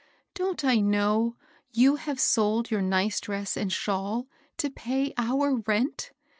[0.33, 1.35] Don*t I know
[1.73, 4.25] you have soW your nice dress and i^awl
[4.57, 6.11] to pay our rent?